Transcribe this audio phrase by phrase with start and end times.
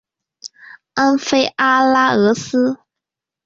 [0.95, 2.79] 安菲阿拉俄斯。